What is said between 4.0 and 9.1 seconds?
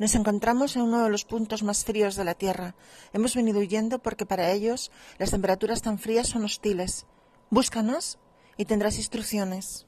para ellos las temperaturas tan frías son hostiles. Búscanos y tendrás